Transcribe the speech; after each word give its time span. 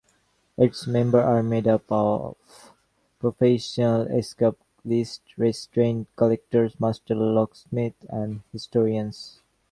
Its 0.57 0.87
members 0.87 1.23
are 1.23 1.43
made 1.43 1.67
up 1.67 1.83
of 1.91 2.35
professional 3.19 4.07
escapologists, 4.07 5.19
restraint 5.37 6.07
collectors, 6.15 6.79
master 6.79 7.13
locksmiths, 7.13 8.03
and 8.09 8.41
historians. 8.51 9.41